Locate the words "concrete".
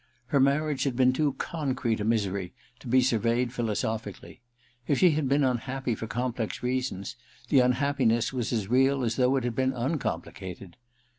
1.33-1.99